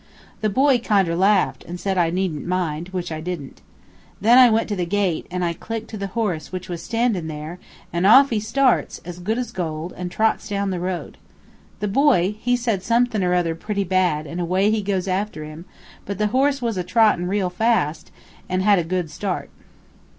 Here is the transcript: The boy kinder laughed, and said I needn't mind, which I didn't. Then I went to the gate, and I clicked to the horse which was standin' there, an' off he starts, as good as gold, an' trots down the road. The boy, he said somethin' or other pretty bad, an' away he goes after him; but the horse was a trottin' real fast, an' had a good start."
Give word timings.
The 0.39 0.49
boy 0.49 0.79
kinder 0.79 1.15
laughed, 1.15 1.63
and 1.65 1.79
said 1.79 1.95
I 1.95 2.09
needn't 2.09 2.47
mind, 2.47 2.89
which 2.89 3.11
I 3.11 3.21
didn't. 3.21 3.61
Then 4.19 4.39
I 4.39 4.49
went 4.49 4.67
to 4.69 4.75
the 4.75 4.87
gate, 4.87 5.27
and 5.29 5.45
I 5.45 5.53
clicked 5.53 5.91
to 5.91 5.97
the 5.97 6.07
horse 6.17 6.51
which 6.51 6.67
was 6.67 6.81
standin' 6.81 7.27
there, 7.27 7.59
an' 7.93 8.07
off 8.07 8.31
he 8.31 8.39
starts, 8.39 8.97
as 9.05 9.19
good 9.19 9.37
as 9.37 9.51
gold, 9.51 9.93
an' 9.95 10.09
trots 10.09 10.49
down 10.49 10.71
the 10.71 10.79
road. 10.79 11.19
The 11.81 11.87
boy, 11.87 12.33
he 12.39 12.55
said 12.55 12.81
somethin' 12.81 13.23
or 13.23 13.35
other 13.35 13.53
pretty 13.53 13.83
bad, 13.83 14.25
an' 14.25 14.39
away 14.39 14.71
he 14.71 14.81
goes 14.81 15.07
after 15.07 15.43
him; 15.43 15.65
but 16.07 16.17
the 16.17 16.29
horse 16.33 16.63
was 16.63 16.77
a 16.77 16.83
trottin' 16.83 17.27
real 17.27 17.51
fast, 17.51 18.09
an' 18.49 18.61
had 18.61 18.79
a 18.79 18.83
good 18.83 19.11
start." 19.11 19.51